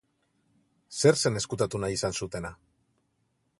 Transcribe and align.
Zer 1.01 1.19
zen 1.25 1.37
ezkutatu 1.43 1.83
nahi 1.83 1.99
izan 1.99 2.17
zutena? 2.21 2.53